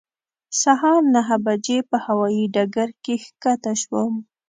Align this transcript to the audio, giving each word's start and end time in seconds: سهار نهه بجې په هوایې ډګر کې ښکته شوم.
سهار 0.61 1.01
نهه 1.15 1.35
بجې 1.45 1.79
په 1.89 1.97
هوایې 2.05 2.43
ډګر 2.55 2.89
کې 3.03 3.15
ښکته 3.25 3.73
شوم. 3.81 4.13